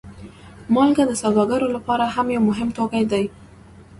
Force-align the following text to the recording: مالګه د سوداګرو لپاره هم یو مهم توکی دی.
مالګه 0.73 1.03
د 1.07 1.11
سوداګرو 1.21 1.67
لپاره 1.75 2.05
هم 2.15 2.27
یو 2.35 2.41
مهم 2.49 2.69
توکی 2.77 3.03
دی. 3.11 3.25